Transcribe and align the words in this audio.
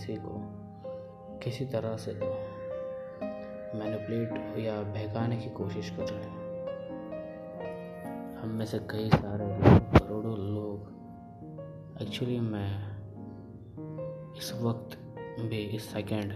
किसी 0.00 0.16
को, 0.16 0.40
किसी 1.38 1.64
तरह 1.64 1.96
से 1.96 2.12
मैनिपुलेट 3.78 4.58
या 4.58 4.82
बहकाने 4.82 5.36
की 5.36 5.50
कोशिश 5.50 5.90
कर 5.90 6.02
रहे 6.02 6.24
हैं। 6.24 6.40
हम 8.38 8.48
में 8.48 8.66
से 8.66 8.78
कई 8.78 9.08
सारे 9.08 9.46
करोड़ों 9.98 10.38
लोग 10.38 10.86
एक्चुअली 12.02 12.40
मैं 12.40 12.96
इस 14.38 14.52
वक्त 14.62 14.98
भी, 15.40 15.58
इस 15.58 15.92
सेकंड 15.92 16.32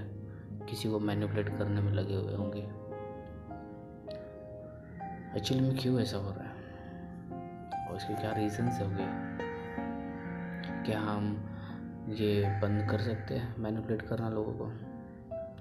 किसी 0.67 0.91
को 0.91 0.99
मैनिपुलेट 0.99 1.49
करने 1.49 1.81
में 1.81 1.93
लगे 1.93 2.15
हुए 2.15 2.35
होंगे। 2.35 2.63
एक्चुअली 5.37 5.69
में 5.69 5.77
क्यों 5.77 6.01
ऐसा 6.01 6.17
हो 6.17 6.31
रहा 6.31 6.49
है? 6.49 6.55
और 7.89 7.97
इसके 7.97 8.15
क्या 8.15 8.33
रीजंस 8.33 8.81
होंगे? 8.81 9.35
क्या 10.87 11.01
हम 11.01 11.51
ये 12.09 12.61
बंद 12.63 12.91
कर 12.91 13.01
सकते 13.01 13.35
हैं 13.35 13.57
मैनिपुलेट 13.57 14.03
करना 14.03 14.29
लोगों 14.29 14.53
को। 14.53 14.65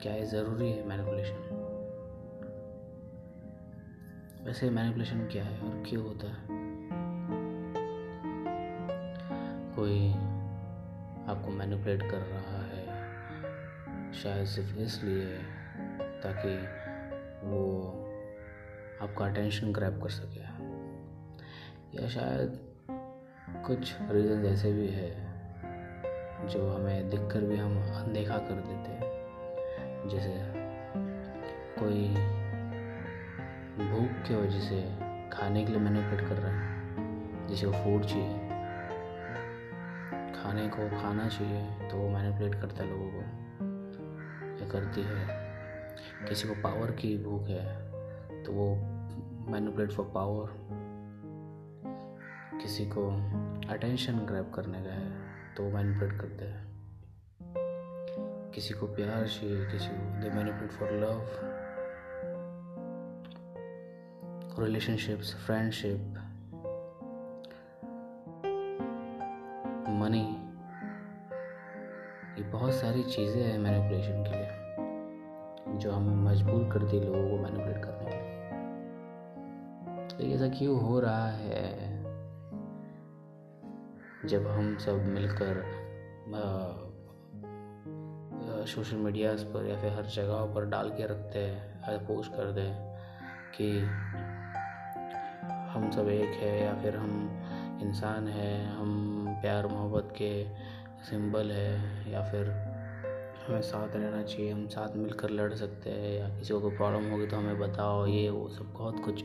क्या 0.01 0.13
ये 0.13 0.25
ज़रूरी 0.25 0.71
है 0.71 0.87
मैनिपुलेशन 0.87 1.61
वैसे 4.43 4.69
मैनिपुलेशन 4.69 5.27
क्या 5.27 5.43
है 5.43 5.59
और 5.59 5.83
क्यों 5.83 6.03
होता 6.03 6.27
है? 6.27 6.43
कोई 9.75 10.09
आपको 11.29 11.51
मैनिपुलेट 11.51 12.01
कर 12.01 12.17
रहा 12.17 12.61
है, 12.65 12.83
शायद 14.13 14.45
सिर्फ़ 14.45 14.77
इसलिए 14.77 15.37
ताकि 16.23 16.55
वो 17.47 17.63
आपका 19.01 19.25
अटेंशन 19.25 19.71
ग्रैब 19.73 20.01
कर 20.03 20.09
सके। 20.09 20.41
या 21.97 22.07
शायद 22.09 22.59
कुछ 23.65 23.95
रीज़न 24.01 24.45
ऐसे 24.45 24.73
भी 24.73 24.87
है 24.87 25.32
जो 26.43 26.73
हमें 26.73 27.09
दिख 27.09 27.19
कर 27.19 27.41
भी 27.41 27.55
हम 27.55 27.77
अनदेखा 27.77 28.37
कर 28.37 28.55
देते 28.55 28.89
हैं। 28.89 29.03
जैसे 30.09 30.33
कोई 31.79 32.07
भूख 33.87 34.27
की 34.27 34.35
वजह 34.35 34.59
से 34.59 34.81
खाने 35.29 35.65
के 35.65 35.71
लिए 35.71 35.81
मैनिपुलेट 35.81 36.29
कर 36.29 36.35
रहा 36.35 36.51
है, 36.51 37.47
जिसे 37.47 37.67
वो 37.67 37.73
फ़ूड 37.73 38.05
चाहिए। 38.05 38.49
खाने 40.33 40.67
को 40.67 41.01
खाना 41.01 41.27
चाहिए 41.27 41.89
तो 41.89 41.97
वो 41.97 42.09
मैनिपुलेट 42.09 42.55
करता 42.55 42.83
है 42.83 42.89
लोगों 42.89 43.11
को। 43.11 43.21
या 44.63 44.69
करती 44.69 45.01
है। 45.01 45.43
किसी 46.29 46.47
को 46.47 46.53
पावर 46.53 46.91
की 46.91 47.17
भूख 47.23 47.47
है 47.47 48.43
तो 48.43 48.51
वो 48.51 48.75
मैनिपुलेट 49.51 49.91
फॉर 49.91 50.11
पावर 50.15 50.49
किसी 52.61 52.85
को 52.85 53.09
अटेंशन 53.69 54.19
ग्रैब 54.19 54.51
करने 54.51 54.81
का 54.81 54.93
है। 54.93 55.32
तो 55.57 55.63
वो 55.63 55.69
मैनिपुलेट 55.71 56.13
करते 56.21 56.45
हैं। 56.45 56.61
किसी 58.55 58.73
को 58.73 58.87
प्यार 58.87 59.27
चाहिए, 59.27 59.65
किसी 59.65 59.87
को 59.87 60.21
दे 60.21 60.29
manipulate 60.29 60.71
for 60.71 60.91
love 60.93 61.17
relationships 64.59 65.35
friendship 65.35 66.01
money 70.01 70.25
ये 72.37 72.43
बहुत 72.51 72.73
सारी 72.73 73.03
चीज़ें 73.03 73.41
हैं 73.43 73.57
मैनिपुलेशन 73.59 74.23
के 74.23 74.31
लिए, 74.31 75.77
जो 75.77 75.91
हमें 75.91 76.15
मजबूर 76.23 76.69
करती 76.73 76.97
है 76.97 77.05
लोगों 77.05 77.29
को 77.29 77.37
मैनिपुलेट 77.43 77.83
करने 77.85 78.05
के 78.05 78.17
लिए। 78.17 78.27
तो 80.07 80.35
ऐसा 80.35 80.47
क्यों 80.57 80.79
हो 80.81 80.99
रहा 80.99 81.27
है? 81.29 81.92
जब 84.25 84.47
हम 84.47 84.77
सब 84.77 85.05
मिलकर 85.05 85.63
सोशल 88.67 88.97
मीडियाज 88.97 89.43
पर 89.43 89.65
या 89.65 89.79
फिर 89.81 89.91
हर 89.93 90.05
जगह 90.05 90.53
पर 90.55 90.65
डाल 90.65 90.89
के 90.89 91.07
रखते 91.07 91.39
हैं 91.39 91.97
पोस्ट 92.07 92.31
कर 92.31 92.51
दें 92.51 92.71
कि 93.57 93.69
हम 95.73 95.89
सब 95.91 96.09
एक 96.09 96.39
है 96.41 96.63
या 96.63 96.73
फिर 96.81 96.95
हम 96.97 97.79
इंसान 97.83 98.27
हैं, 98.27 98.71
हम 98.71 99.27
प्यार 99.41 99.67
मोहब्बत 99.67 100.13
के 100.17 100.31
सिंबल 101.03 101.51
है 101.51 102.11
या 102.11 102.23
फिर 102.31 102.49
हमें 103.47 103.61
साथ 103.61 103.95
रहना 103.95 104.23
चाहिए, 104.23 104.51
हम 104.51 104.67
साथ 104.67 104.95
मिलकर 104.97 105.29
लड़ 105.29 105.53
सकते 105.53 105.89
हैं 105.89 106.19
या 106.19 106.29
किसी 106.39 106.53
को 106.53 106.69
प्रॉब्लम 106.69 107.11
होगी 107.11 107.27
तो 107.27 107.37
हमें 107.37 107.59
बताओ, 107.59 108.05
ये 108.05 108.29
वो 108.29 108.49
सब 108.49 108.73
बहुत 108.73 109.03
कुछ 109.05 109.23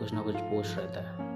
कुछ 0.00 0.12
ना 0.12 0.22
कुछ 0.22 0.34
पोस्ट 0.34 0.78
रहता 0.78 1.00
है। 1.00 1.27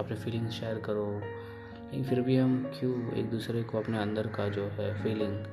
अपने 0.00 0.16
फीलिंग्स 0.16 0.52
शेयर 0.52 0.78
करो। 0.78 1.12
लेकिन 1.14 2.04
फिर 2.04 2.20
भी 2.20 2.36
हम 2.36 2.72
क्यों 2.80 3.12
एक 3.12 3.30
दूसरे 3.30 3.62
को 3.62 3.78
अपने 3.78 3.98
अंदर 3.98 4.26
का 4.26 4.48
जो 4.48 4.64
है 4.64 5.02
फीलिंग 5.02 5.44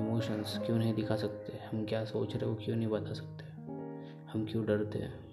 इमोशंस 0.00 0.60
क्यों 0.66 0.78
नहीं 0.78 0.94
दिखा 0.94 1.16
सकते? 1.16 1.52
हम 1.52 1.84
क्या 1.84 2.04
सोच 2.04 2.36
रहे 2.36 2.50
हो? 2.50 2.56
क्यों 2.56 2.76
नहीं 2.76 2.88
बता 2.88 3.12
सकते? 3.12 3.44
हम 4.32 4.46
क्यों 4.50 4.66
डरते 4.66 4.98
हैं? 4.98 5.28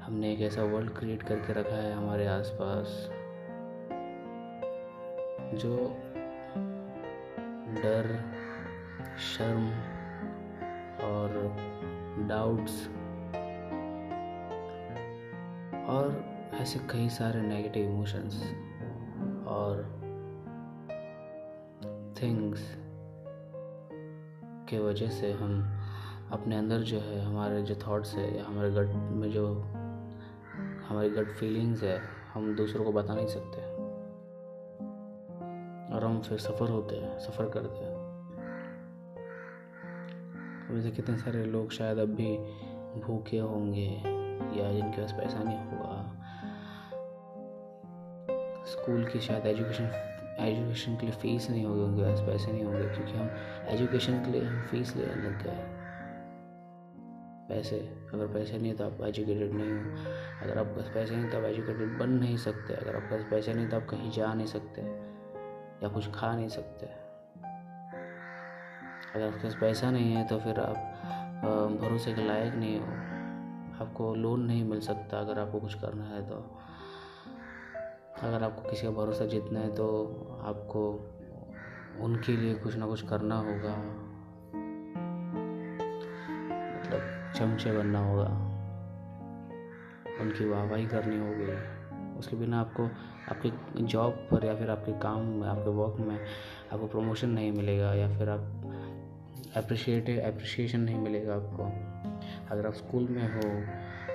हमने 0.00 0.32
एक 0.32 0.40
ऐसा 0.40 0.62
वर्ल्ड 0.62 0.90
क्रिएट 0.90 1.22
करके 1.22 1.52
रखा 1.52 1.76
है 1.76 1.92
हमारे 1.92 2.26
आसपास, 2.26 3.10
जो 5.54 5.96
डर, 7.82 8.22
शर्म 9.18 9.70
और 11.06 11.30
डाउट्स 12.28 12.88
और 15.88 16.29
ऐसे 16.54 16.78
कई 16.78 17.08
सारे 17.08 17.42
नेगेटिव 17.42 17.90
इमोशंस 17.90 18.42
और 19.46 20.00
थिंग्स 22.22 22.76
के 24.68 24.78
वजह 24.78 25.08
से 25.08 25.32
हम 25.32 25.80
अपने 26.32 26.56
अंदर 26.56 26.78
जो 26.78 27.00
है, 27.00 27.24
हमारे 27.24 27.62
जो 27.62 27.74
थॉट्स 27.74 28.14
है, 28.14 28.38
या 28.38 28.44
हमारे 28.44 28.70
गट 28.70 28.94
में 28.94 29.30
जो 29.30 29.54
हमारी 30.88 31.10
गट 31.10 31.28
फीलिंग्स 31.28 31.82
है, 31.82 32.00
हम 32.34 32.56
दूसरों 32.56 32.84
को 32.84 32.92
बता 32.92 33.14
नहीं 33.14 33.26
सकते। 33.26 33.60
और 35.94 36.04
हम 36.04 36.20
फिर 36.20 36.38
सफ़र 36.38 36.70
होते 36.70 36.96
हैं, 36.96 37.18
सफ़र 37.18 37.48
करते 37.48 37.84
हैं। 37.84 38.00
वैसे 40.74 40.90
कितने 40.90 41.16
सारे 41.16 41.44
लोग 41.44 41.70
शायद 41.70 41.98
अब 41.98 42.08
भी 42.08 42.36
भूखे 43.00 43.38
होंगे, 43.38 44.02
या 44.62 44.72
जिनके 44.72 45.02
पास 45.02 45.12
पैसा 45.12 45.42
नहीं 45.42 45.58
होगा 45.58 45.99
स्कूल 48.70 49.04
की 49.04 49.20
शायद 49.20 49.46
एजुकेशन 49.46 49.90
एजुकेशन 50.40 50.96
के 50.96 51.06
लिए 51.06 51.14
फ़ीस 51.16 51.50
नहीं 51.50 51.64
होगी, 51.64 51.80
उनके 51.80 52.02
पास 52.02 52.20
पैसे 52.26 52.52
नहीं 52.52 52.64
होंगे, 52.64 52.88
क्योंकि 52.88 53.12
हम 53.12 53.30
एजुकेशन 53.68 54.24
के 54.24 54.30
लिए 54.30 54.42
हम 54.42 54.60
फ़ीस 54.62 54.94
लेने 54.96 55.14
लग 55.22 55.42
गए 55.42 55.78
पैसे, 57.48 57.78
अगर 58.14 58.26
पैसे 58.34 58.58
नहीं 58.58 58.74
तो 58.74 58.84
आप 58.84 59.00
एजुकेटेड 59.04 59.52
नहीं 59.52 59.70
हो। 59.70 59.78
अगर 60.42 60.58
आपके 60.58 60.74
पास 60.76 60.90
पैसे 60.94 61.16
नहीं 61.16 61.30
तो 61.30 61.38
आप 61.38 61.44
एजुकेटेड 61.44 61.98
बन 61.98 62.10
नहीं 62.10 62.36
सकते। 62.38 62.74
अगर 62.74 62.96
आपके 62.96 63.16
पास 63.16 63.26
पैसे 63.30 63.54
नहीं 63.54 63.68
तो 63.68 63.76
आप 63.76 63.86
कहीं 63.90 64.10
जा 64.10 64.32
नहीं 64.34 64.46
सकते, 64.46 64.82
या 65.82 65.88
कुछ 65.88 66.10
खा 66.14 66.34
नहीं 66.36 66.48
सकते। 66.48 66.86
अगर 69.14 69.26
आपके 69.26 69.42
पास 69.42 69.56
पैसा 69.60 69.90
नहीं 69.90 70.12
है 70.12 70.26
तो 70.28 70.38
फिर 70.38 70.60
आप 70.60 70.76
भरोसे 71.80 72.12
के 72.14 72.26
लायक 72.26 72.54
नहीं 72.54 72.78
हो। 72.80 72.86
आपको 73.80 74.14
लोन 74.14 74.40
नहीं 74.42 74.64
मिल 74.64 74.80
सकता 74.80 75.18
अगर 75.18 75.38
आपको 75.38 75.60
कुछ 75.60 75.74
करना 75.74 76.04
है 76.04 76.22
तो। 76.28 76.36
अगर 78.22 78.42
आपको 78.42 78.70
किसी 78.70 78.82
का 78.82 78.90
भरोसा 78.90 79.26
जीतना 79.26 79.60
है 79.60 79.74
तो 79.74 80.06
आपको 80.44 81.10
उनके 82.00 82.36
लिए 82.36 82.54
कुछ 82.54 82.76
ना 82.76 82.86
कुछ 82.86 83.02
करना 83.02 83.38
होगा। 83.38 83.76
मतलब 86.76 87.32
चमचे 87.36 87.72
बनना 87.72 88.06
होगा। 88.06 88.50
उनकी 90.20 90.48
वाहवाही 90.48 90.86
करनी 90.86 91.18
होगी। 91.18 91.80
उसके 92.18 92.36
बिना 92.36 92.60
आपको, 92.60 92.84
आपके 93.30 93.82
जॉब 93.82 94.12
पर 94.12 94.44
या 94.44 94.54
फिर 94.54 94.70
आपके 94.70 94.92
काम 94.92 95.20
में 95.20 95.48
आपके 95.48 95.70
वर्क 95.70 95.96
में 96.00 96.20
आपको 96.72 96.86
प्रमोशन 96.86 97.28
नहीं 97.28 97.52
मिलेगा 97.52 97.94
या 97.94 98.18
फिर 98.18 98.28
आप 98.28 98.40
अप्रिशिएट 99.56 100.34
अप्रिशिएशन 100.34 100.80
नहीं 100.80 100.98
मिलेगा 100.98 101.34
आपको। 101.34 101.64
अगर 102.50 102.66
आप 102.66 102.72
स्कूल 102.72 103.08
में 103.08 103.34
हो, 103.34 103.48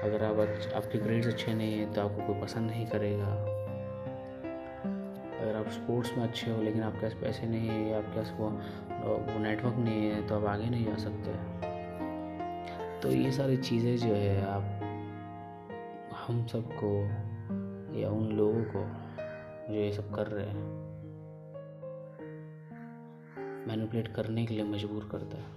अगर 0.07 0.25
आप 0.25 0.39
आपके 0.75 0.97
ग्रेड्स 0.97 1.27
अच्छे 1.27 1.53
नहीं 1.53 1.73
हैं 1.73 1.93
तो 1.93 2.01
आपको 2.01 2.27
कोई 2.27 2.41
पसंद 2.41 2.69
नहीं 2.69 2.87
करेगा। 2.87 3.54
आप 5.65 5.71
स्पोर्ट्स 5.71 6.17
में 6.17 6.23
अच्छे 6.23 6.51
हो, 6.51 6.61
लेकिन 6.61 6.81
आपके 6.83 6.99
पास 6.99 7.13
पैसे 7.13 7.47
नहीं 7.47 7.69
है 7.69 7.89
या 7.91 7.97
आपके 7.97 8.15
पास 8.15 8.33
वो 8.37 8.49
वो 9.15 9.39
नेटवर्क 9.39 9.75
नहीं 9.75 10.09
है 10.09 10.27
तो 10.27 10.35
आप 10.35 10.45
आगे 10.45 10.69
नहीं 10.69 10.85
जा 10.85 10.95
सकते। 10.95 11.33
तो 13.01 13.11
ये 13.11 13.31
सारी 13.31 13.57
चीज़ें 13.57 13.97
जो 13.97 14.13
है, 14.15 14.45
आप, 14.45 14.63
हम 16.27 16.45
सबको 16.45 17.03
या 17.99 18.09
उन 18.09 18.31
लोगों 18.31 18.63
को 18.63 18.79
जो 19.73 19.79
ये 19.79 19.91
सब 19.93 20.13
कर 20.15 20.27
रहे 20.27 20.45
हैं 20.45 20.63
मैनिपुलेट 23.67 24.07
करने 24.07 24.45
के 24.45 24.53
लिए 24.53 24.63
मजबूर 24.63 25.09
करता 25.11 25.37
है। 25.37 25.53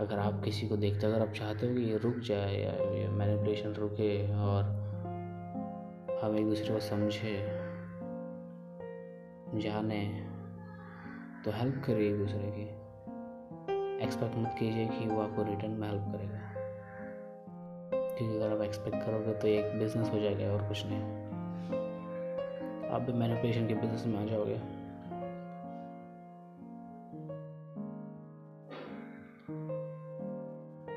अगर 0.00 0.18
आप 0.18 0.42
किसी 0.44 0.68
को 0.68 0.76
देखते 0.76 1.06
अगर 1.06 1.22
आप 1.22 1.32
चाहते 1.32 1.66
हो 1.66 1.74
कि 1.74 1.80
ये 1.80 1.96
रुक 1.98 2.18
जाए 2.18 2.56
या 2.62 2.72
ये 2.94 3.08
मैनिपुलेशन 3.08 3.72
रुके 3.72 4.36
और 4.36 4.79
हम 6.22 6.36
एक 6.36 6.44
दूसरे 6.44 6.74
को 6.74 6.80
समझे, 6.80 7.46
जाने 9.60 10.26
तो 11.44 11.50
हेल्प 11.50 11.84
करिए 11.84 12.12
एक 12.12 12.18
दूसरे 12.18 12.38
की। 12.38 12.62
एक्सपेक्ट 14.04 14.36
मत 14.36 14.56
कीजिए 14.58 14.88
कि 14.88 15.06
वो 15.06 15.20
आपको 15.20 15.42
रिटर्न 15.42 15.70
में 15.70 15.88
हेल्प 15.88 16.04
करेगा। 16.12 16.40
क्योंकि 18.16 18.36
अगर 18.36 18.56
आप 18.56 18.62
एक्सपेक्ट 18.62 19.06
करोगे 19.06 19.34
तो 19.34 19.48
एक 19.48 19.78
बिज़नेस 19.78 20.10
हो 20.10 20.18
जाएगा 20.18 20.52
और 20.52 20.68
कुछ 20.68 20.82
नहीं। 20.86 21.02
आप 22.90 23.02
भी 23.02 23.12
मैनिपुलेशन 23.12 23.68
के 23.68 23.74
बिज़नेस 23.74 24.06
में 24.06 24.22
आ 24.22 24.24
जाओगे। 24.24 24.58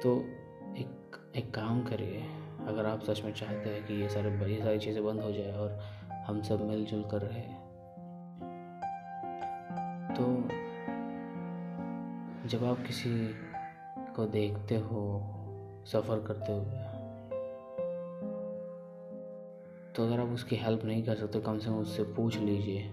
तो 0.02 0.20
एक 0.75 1.31
एक 1.36 1.54
काम 1.54 1.84
करिए। 1.84 2.43
अगर 2.68 2.86
आप 2.86 3.04
सच 3.04 3.21
में 3.24 3.33
चाहते 3.33 3.69
हैं 3.69 3.86
कि 3.86 3.94
ये 3.94 4.10
सारे 4.10 4.30
ये 4.54 4.62
सारी 4.63 4.80
चीज़ें 4.80 5.04
बंद 5.06 5.21
हो 5.21 5.31
जाए 5.31 5.51
और 5.51 5.80
हम 6.27 6.42
सब 6.42 6.62
मिलजुल 6.62 7.04
कर 7.12 7.21
रहे 7.21 7.42
तो 10.15 10.25
जब 12.50 12.63
आप 12.65 12.86
किसी 12.88 13.10
को 14.15 14.25
देखते 14.25 14.77
हो, 14.77 15.01
सफ़र 15.88 16.24
करते 16.27 16.54
हुए 16.54 16.81
तो 19.95 20.06
अगर 20.06 20.19
आप 20.19 20.27
उसकी 20.27 20.56
हेल्प 20.56 20.86
नहीं 20.86 21.04
कर 21.04 21.15
सकते, 21.15 21.39
कम 21.39 21.57
से 21.60 21.69
कम 21.69 21.77
उससे 21.77 22.04
पूछ 22.04 22.38
लीजिए 22.38 22.89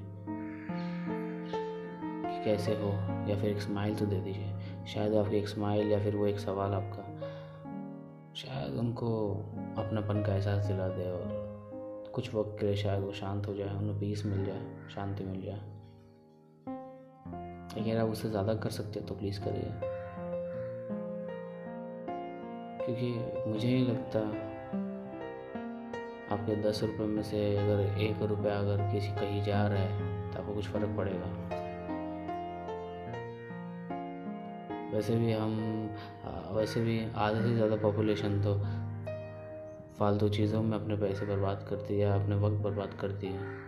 कि 2.26 2.44
कैसे 2.44 2.75
हो, 2.75 2.90
या 3.31 3.37
फिर 3.40 3.50
एक 3.50 3.61
स्माइल 3.61 3.94
तो 3.96 4.06
दे 4.06 4.20
दीजिए। 4.20 4.84
शायद 4.87 5.14
आपकी 5.14 5.37
एक 5.37 5.49
स्माइल 5.49 5.93
या 5.93 5.99
फिर 5.99 6.17
वो 6.17 6.26
एक 6.26 6.38
सवाल 6.38 6.75
आपका 6.75 7.10
शायद 8.70 8.81
उनको 8.81 9.08
अपनापन 9.78 10.22
का 10.22 10.34
एहसास 10.34 10.67
दिला 10.67 10.87
दे 10.88 11.11
और 11.11 12.11
कुछ 12.14 12.34
वक्त 12.34 12.56
के 12.61 12.67
लिए 12.67 12.76
शायद 12.76 13.02
वो 13.02 13.12
शांत 13.12 13.46
हो 13.46 13.55
जाए, 13.55 13.69
उन्हें 13.69 13.99
पीस 14.00 14.25
मिल 14.26 14.44
जाए, 14.44 14.61
शांति 14.94 15.25
मिल 15.25 15.43
जाए। 15.43 15.61
अगर 17.81 17.99
आप 17.99 18.08
उससे 18.08 18.31
ज़्यादा 18.31 18.55
कर 18.55 18.70
सकते 18.70 18.99
हैं 18.99 19.08
तो 19.08 19.14
प्लीज़ 19.14 19.40
करिए। 19.40 19.70
क्योंकि 22.84 23.50
मुझे 23.50 23.69
नहीं 23.69 23.87
लगता 23.88 24.20
आपके 26.34 26.56
दस 26.62 26.82
रुपये 26.82 27.06
में 27.06 27.22
से 27.22 27.56
अगर 27.56 27.81
एक 28.00 28.22
रुपया 28.22 28.58
अगर 28.58 28.90
किसी 28.93 29.08
कहीं 29.11 29.43
जा 29.43 29.67
रहा 29.67 29.78
है 29.78 30.32
तो 30.32 30.38
आपको 30.38 30.55
कुछ 30.55 30.69
फ़र्क 30.69 30.96
पड़ेगा। 30.96 31.60
वैसे 34.93 35.17
भी 35.17 35.33
हम 35.33 35.53
वैसे 36.53 36.81
भी 36.81 36.99
आधे 37.17 37.43
से 37.43 37.55
ज़्यादा 37.55 37.77
पॉपुलेशन 37.77 38.41
तो 38.43 38.55
फालतू 39.99 40.29
चीज़ों 40.29 40.63
में 40.63 40.77
अपने 40.79 40.97
पैसे 40.97 41.27
बर्बाद 41.27 41.67
करती 41.71 41.99
है, 41.99 42.11
अपने 42.23 42.37
वक्त 42.37 42.63
बर्बाद 42.63 42.97
करती 43.01 43.27
है। 43.27 43.59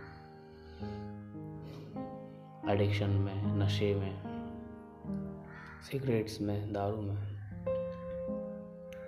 एडिक्शन 2.73 3.09
में, 3.09 3.57
नशे 3.57 3.93
में 3.95 4.15
सिगरेट्स 5.83 6.39
में, 6.41 6.73
दारू 6.73 7.01
में, 7.01 7.17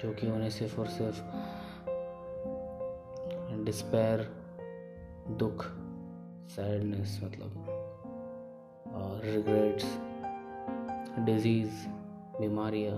जो 0.01 0.13
कि 0.13 0.27
उन्हें 0.27 0.49
सिर्फ़ 0.49 0.79
और 0.79 0.87
सिर्फ़ 0.87 1.21
डिस्पेयर 3.65 4.27
दुख 5.39 5.65
सैडनेस 6.55 7.19
मतलब 7.23 7.51
और 8.95 9.21
रिग्रेट्स 9.25 9.85
डिज़ीज़ 11.25 12.04
बीमारियाँ 12.41 12.95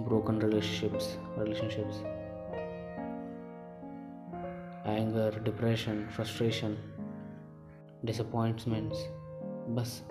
broken 0.00 0.40
relationships 0.40 1.18
relationships 1.38 1.96
anger 4.88 5.42
depression 5.44 6.06
frustration 6.06 6.76
disappointments 8.04 9.08
बस। 9.68 10.04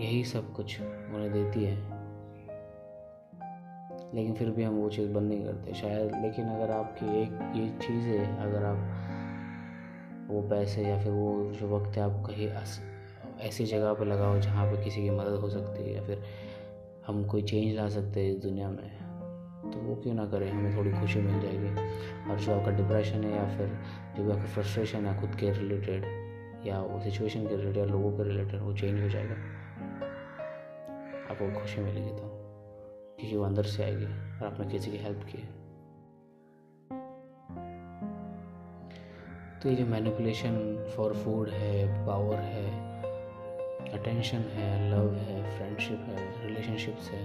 यही 0.00 0.24
सब 0.24 0.52
कुछ 0.52 0.80
उन्हें 0.80 1.32
देती 1.32 1.64
है। 1.64 2.00
लेकिन 4.14 4.34
फिर 4.34 4.50
भी 4.50 4.62
हम 4.62 4.74
वो 4.74 4.90
चीज़ 4.90 5.12
बंद 5.12 5.32
नहीं 5.32 5.44
करते, 5.44 5.74
शायद। 5.74 6.22
लेकिन 6.22 6.48
अगर 6.48 6.70
आपकी 6.70 7.22
एक, 7.22 7.32
ये 7.32 7.86
चीज़ 7.86 8.04
है 8.04 8.42
अगर 8.42 8.64
आप 8.64 9.06
वो 10.30 10.42
पैसे 10.42 10.82
या 10.82 10.98
फिर 11.02 11.12
वो 11.12 11.52
जो 11.52 11.76
वक्त 11.76 11.96
है 11.96 12.02
आप 12.02 12.26
कहीं 12.26 12.48
ऐसी 13.40 13.64
जगह 13.64 13.92
पर 13.94 14.06
लगाओ 14.06 14.38
जहाँ 14.38 14.72
पर 14.72 14.84
किसी 14.84 15.02
की 15.02 15.10
मदद 15.10 15.32
हो 15.32 15.48
सकती 15.48 15.82
है 15.82 15.94
या 15.94 16.02
फिर 16.02 16.22
हम 17.06 17.24
कोई 17.24 17.42
चेंज 17.42 17.76
ला 17.76 17.88
सकते 17.88 18.20
हैं 18.20 18.32
इस 18.32 18.42
दुनिया 18.42 18.68
में। 18.68 19.00
तो 19.72 19.78
वो 19.78 19.96
क्यों 19.96 20.14
ना 20.14 20.26
करें? 20.26 20.50
हमें 20.50 20.76
थोड़ी 20.76 20.92
खुशी 20.92 21.20
मिल 21.20 21.40
जाएगी। 21.40 21.68
और 22.30 22.38
जो 22.38 22.54
आपका 22.54 22.70
डिप्रेशन 22.70 23.24
है 23.24 23.36
या 23.36 23.58
फिर 23.58 23.68
जो 24.16 24.24
भी 24.24 24.32
आपका 24.32 24.44
फ्रस्ट्रेशन 24.44 25.06
है 25.06 25.20
खुद 25.20 25.34
के 25.34 25.52
रिलेटेड 25.52 26.04
या 26.66 26.80
वो 26.80 27.00
सिचुएशन 27.00 27.46
के 27.46 27.56
रिलेटेड 27.56 27.76
या 27.76 27.84
लोगों 27.84 28.12
के 28.12 28.24
रिलेटेड 28.24 28.60
वो 28.60 28.76
चेंज 28.76 29.02
हो 29.02 29.08
जाएगा। 29.08 29.34
आपको 31.30 31.60
खुशी 31.60 31.80
मिलेगी 31.80 32.10
तो। 32.10 32.40
क्योंकि 33.18 33.36
वो 33.36 33.44
अंदर 33.44 33.62
से 33.62 33.84
आएगी 33.84 34.04
और 34.04 34.46
आपने 34.46 34.66
किसी 34.66 34.90
की 34.90 34.96
हेल्प 34.96 35.24
की 35.24 35.59
तो 39.62 39.68
ये 39.68 39.74
जो 39.76 39.84
मैनिपुलेशन 39.86 40.54
फॉर 40.96 41.12
फ़ूड 41.14 41.48
है 41.48 42.06
पावर 42.06 42.36
है 42.36 42.68
अटेंशन 43.92 44.44
है 44.52 44.68
लव 44.90 45.14
है 45.14 45.56
फ्रेंडशिप 45.56 46.04
है 46.08 46.46
रिलेशनशिप्स 46.46 47.08
है 47.08 47.24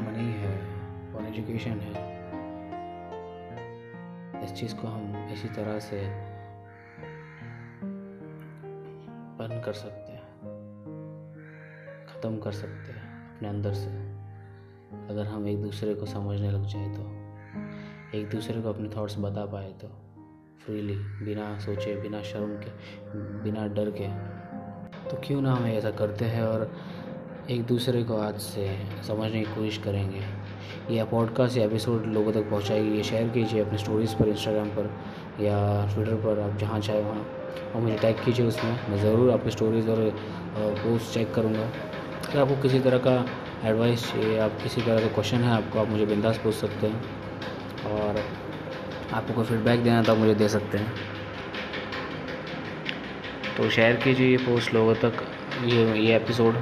मनी 0.00 0.32
है 0.32 0.50
और 1.14 1.26
एजुकेशन 1.28 1.80
है, 1.80 2.02
इस 4.44 4.52
चीज़ 4.52 4.74
को 4.74 4.88
हम 4.88 5.30
इसी 5.32 5.48
तरह 5.48 5.78
से 5.78 6.00
बंद 9.38 9.62
कर 9.64 9.72
सकते 9.72 10.12
हैं, 10.12 10.26
ख़त्म 12.06 12.38
कर 12.38 12.52
सकते 12.52 12.92
हैं 12.92 13.36
अपने 13.36 13.48
अंदर 13.48 13.72
से। 13.72 13.90
अगर 15.10 15.26
हम 15.26 15.48
एक 15.48 15.62
दूसरे 15.62 15.94
को 15.94 16.06
समझने 16.06 16.50
लग 16.50 16.66
जाए 16.66 16.88
तो। 16.88 17.08
एक 18.14 18.28
दूसरे 18.30 18.60
को 18.60 18.68
अपने 18.68 18.88
थॉट्स 18.88 19.14
बता 19.18 19.44
पाए 19.46 19.68
तो 19.80 19.88
फ्रीली 20.64 20.94
बिना 21.24 21.58
सोचे, 21.58 21.94
बिना 21.96 22.22
शर्म 22.22 22.54
के, 22.56 22.70
बिना 23.42 23.66
डर 23.66 23.90
के। 23.90 24.08
तो 25.10 25.20
क्यों 25.24 25.42
ना 25.42 25.52
हम 25.52 25.66
ऐसा 25.66 25.90
करते 25.90 26.24
हैं 26.24 26.42
और 26.42 26.70
एक 27.50 27.64
दूसरे 27.66 28.02
को 28.04 28.16
आज 28.16 28.38
से 28.38 28.66
समझने 29.08 29.40
की 29.40 29.54
कोशिश 29.54 29.78
करेंगे। 29.78 30.22
या 30.96 31.04
पॉडकास्ट 31.04 31.56
या 31.56 31.64
एपिसोड 31.64 32.06
लोगों 32.06 32.32
तक 32.32 32.50
पहुंचाइए 32.50 33.02
शेयर 33.02 33.28
कीजिए 33.28 33.60
अपनी 33.60 33.78
स्टोरीज़ 33.78 34.16
पर 34.16 34.28
इंस्टाग्राम 34.28 34.68
पर 34.68 34.90
या 35.40 35.86
ट्विटर 35.94 36.14
पर, 36.16 36.40
आप 36.40 36.58
जहाँ 36.58 36.80
चाहे 36.80 37.02
वहाँ। 37.02 37.24
और 37.74 37.80
मुझे 37.80 37.96
टैग 37.98 38.24
कीजिए 38.24 38.46
उसमें, 38.46 38.72
मैं 38.90 38.98
ज़रूर 38.98 39.30
आपकी 39.30 39.50
स्टोरीज़ 39.50 39.90
और 39.90 40.10
पोस्ट 40.56 41.14
चेक 41.14 41.34
करूँगा। 41.34 41.62
अगर 41.62 42.40
आपको 42.40 42.60
किसी 42.62 42.80
तरह 42.80 42.98
का 42.98 43.24
एडवाइस 43.68 44.10
चाहिए 44.12 44.38
आप 44.38 44.58
किसी 44.62 44.82
तरह 44.82 45.00
का 45.00 45.14
क्वेश्चन 45.14 45.36
है, 45.36 45.50
आपको 45.52 45.78
आप 45.78 45.88
मुझे 45.88 46.06
बिंदास 46.06 46.38
पूछ 46.38 46.54
सकते 46.54 46.86
हैं। 46.86 47.19
और 47.86 48.24
आपको 49.12 49.32
कोई 49.32 49.44
फीडबैक 49.44 49.80
देना 49.80 50.02
तो 50.02 50.14
मुझे 50.16 50.34
दे 50.34 50.48
सकते 50.48 50.78
हैं। 50.78 50.92
तो 53.56 53.70
शेयर 53.70 53.96
कीजिए 53.96 54.28
ये 54.28 54.36
पोस्ट 54.36 54.74
लोगों 54.74 54.94
तक, 54.94 55.22
ये 55.64 55.98
ये 55.98 56.16
एपिसोड 56.16 56.56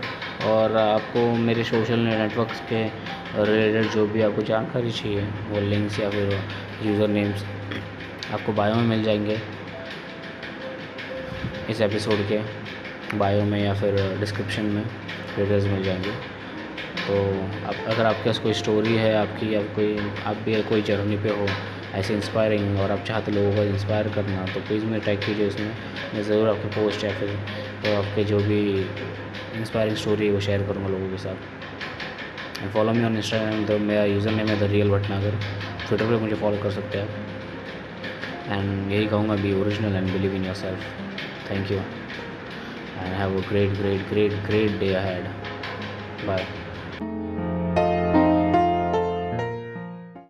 और 0.45 0.77
आपको 0.77 1.27
मेरे 1.37 1.65
सोशल 1.65 1.99
नेटवर्क्स 1.99 2.61
के 2.73 2.83
रिलेटेड 3.45 3.91
जो 3.93 4.07
भी 4.07 4.23
आपको 4.23 4.43
जानकारी 4.43 4.91
चाहिए, 4.91 5.23
वो 5.51 5.61
लिंक्स 5.61 6.01
या 6.01 6.11
फिर 6.11 6.33
यूज़र 6.83 7.09
नेम्स 7.09 7.45
आपको 8.33 8.53
बायो 8.53 8.75
में 8.75 8.87
मिल 8.87 9.03
जाएँगे। 9.05 9.41
इस 11.71 11.81
एपिसोड 11.81 12.27
के 12.29 12.41
बायो 13.19 13.45
में 13.45 13.59
या 13.65 13.75
फिर 13.75 14.19
डिस्क्रिप्शन 14.21 14.65
में 14.65 14.85
डिटेल्स 15.37 15.65
मिल 15.65 15.83
जाएँगे। 15.83 16.13
तो 17.09 17.19
आप 17.69 17.77
अगर 17.89 18.07
आपके 18.07 18.25
पास 18.25 18.39
कोई 18.39 18.53
स्टोरी 18.55 18.95
है, 18.97 19.15
आपकी 19.17 19.55
या 19.55 19.61
कोई, 19.75 19.99
आप 20.27 20.37
भी 20.45 20.63
कोई 20.65 20.83
जर्नी 20.89 21.17
पे 21.19 21.29
हो, 21.31 21.47
ऐसे 21.95 22.15
इंस्पायरिंग 22.15 22.79
और 22.81 22.91
आप 22.91 23.05
चाहते 23.07 23.33
लोगों 23.33 23.53
को 23.55 23.63
इंस्पायर 23.65 24.09
करना 24.15 24.45
तो 24.55 24.61
प्लीज़ 24.63 24.85
मेरे 24.87 25.05
टैग 25.05 25.19
कीजिए 25.21 25.47
उसमें। 25.49 25.71
मैं 26.15 26.23
ज़रूर 26.23 26.49
आपके 26.49 26.69
पोस्ट 26.75 27.05
या 27.05 27.13
फिर 27.21 27.29
तो 27.85 27.97
आपके 27.97 28.25
जो 28.25 28.39
भी 28.41 28.61
इंस्पायरिंग 29.59 29.97
स्टोरी 29.97 30.27
है, 30.27 30.33
वो 30.33 30.41
शेयर 30.41 30.67
करूँगा 30.67 30.89
लोगों 30.89 31.09
के 31.11 31.19
साथ। 31.19 32.63
And 32.63 32.71
follow 32.73 32.93
me 32.93 33.05
on 33.05 33.17
Instagram 33.17 33.65
तो 33.67 33.79
मेरा 33.81 34.05
यूज़र 34.05 34.31
नेम 34.33 34.49
है 34.49 34.59
द 34.61 34.71
रियल 34.73 34.91
भटनागर 34.91 35.39
ट्विटर 35.89 36.05
पर 36.05 36.17
मुझे 36.21 36.35
फॉलो 36.37 36.63
कर 36.63 36.71
सकते 36.71 36.99
हैं 36.99 37.05
आप। 37.05 37.13
एंड 38.51 38.93
यही 38.93 39.07
कहूँगा 39.07 39.35
be 39.43 39.53
original 39.61 39.97
and 39.97 40.13
believe 40.13 40.35
in 40.35 40.45
yourself 40.55 41.51
thank 41.51 41.71
you 41.71 41.79
and 41.79 43.13
have 43.15 43.39
a 43.39 43.49
great 43.49 43.79
great 43.81 44.09
great 44.11 44.33
great 44.47 44.79
day 44.81 44.93
ahead 44.95 45.25
bye 46.27 46.47